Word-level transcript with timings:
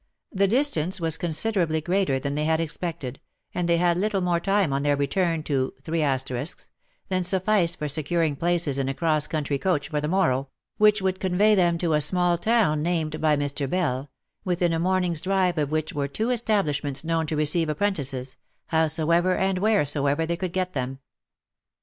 The 0.31 0.47
distance 0.47 0.99
was 0.99 1.15
considerably 1.15 1.79
greater 1.79 2.17
than 2.17 2.33
they 2.33 2.45
had 2.45 2.59
expected, 2.59 3.19
and 3.53 3.69
they 3.69 3.77
had 3.77 3.99
little 3.99 4.19
more 4.19 4.39
time 4.39 4.73
on 4.73 4.81
their 4.81 4.97
return 4.97 5.43
to, 5.43 5.75
than 5.85 7.23
sufficed 7.23 7.77
for 7.77 7.87
securing 7.87 8.35
places 8.35 8.79
in 8.79 8.89
a 8.89 8.95
cross 8.95 9.27
country 9.27 9.59
coach 9.59 9.89
for 9.89 10.01
the 10.01 10.07
morrow, 10.07 10.49
which 10.77 11.03
would 11.03 11.19
convey 11.19 11.53
them 11.53 11.77
to 11.77 11.93
a 11.93 12.01
small 12.01 12.39
town 12.39 12.81
named 12.81 13.21
by 13.21 13.37
Mr. 13.37 13.69
Bell, 13.69 14.09
within 14.43 14.73
a 14.73 14.79
morning's 14.79 15.21
drive 15.21 15.59
of 15.59 15.69
which 15.69 15.93
were 15.93 16.07
two 16.07 16.31
establishments 16.31 17.03
known 17.03 17.27
to 17.27 17.35
receive 17.35 17.69
apprentices, 17.69 18.37
howsoever 18.69 19.35
and 19.37 19.59
wheresoever 19.59 20.25
they 20.25 20.35
could 20.35 20.51
get 20.51 20.73
them. 20.73 20.97